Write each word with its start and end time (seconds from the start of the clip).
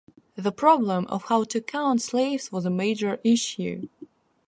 The 0.33 0.51
problem 0.51 1.05
of 1.09 1.25
how 1.25 1.43
to 1.43 1.61
count 1.61 2.01
slaves 2.01 2.51
was 2.51 2.65
a 2.65 2.71
major 2.71 3.19
issue. 3.23 3.87